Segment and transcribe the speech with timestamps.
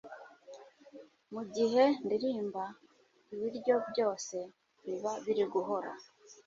[1.33, 2.63] Mugihe ndirimba,
[3.33, 4.35] Ibiryo byose,
[4.85, 5.91] biba biri guhora,